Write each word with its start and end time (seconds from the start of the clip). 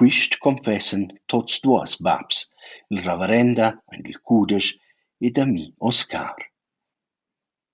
Quist 0.00 0.36
confessan 0.44 1.02
tuots 1.32 1.56
duos 1.66 1.96
baps, 2.08 2.38
il 2.94 3.02
ravarenda 3.08 3.66
aint 3.92 4.08
il 4.12 4.18
cudesch 4.26 4.72
ed 5.26 5.34
ami 5.44 5.66
Oscar. 5.90 6.36